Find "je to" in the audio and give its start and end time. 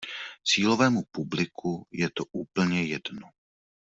1.91-2.25